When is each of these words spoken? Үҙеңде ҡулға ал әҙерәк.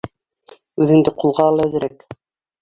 Үҙеңде 0.85 1.13
ҡулға 1.19 1.47
ал 1.51 1.63
әҙерәк. 1.67 2.03